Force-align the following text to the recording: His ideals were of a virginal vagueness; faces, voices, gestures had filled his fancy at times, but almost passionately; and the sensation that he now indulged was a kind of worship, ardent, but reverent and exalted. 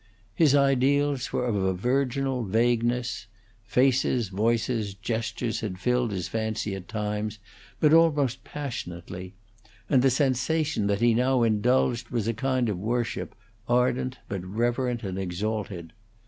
His 0.33 0.55
ideals 0.55 1.31
were 1.31 1.45
of 1.45 1.53
a 1.55 1.75
virginal 1.75 2.43
vagueness; 2.43 3.27
faces, 3.65 4.29
voices, 4.29 4.95
gestures 4.95 5.59
had 5.59 5.77
filled 5.77 6.09
his 6.11 6.27
fancy 6.27 6.73
at 6.73 6.87
times, 6.87 7.37
but 7.79 7.93
almost 7.93 8.43
passionately; 8.43 9.35
and 9.87 10.01
the 10.01 10.09
sensation 10.09 10.87
that 10.87 11.01
he 11.01 11.13
now 11.13 11.43
indulged 11.43 12.09
was 12.09 12.27
a 12.27 12.33
kind 12.33 12.67
of 12.67 12.79
worship, 12.79 13.35
ardent, 13.69 14.17
but 14.27 14.43
reverent 14.43 15.03
and 15.03 15.19
exalted. 15.19 15.93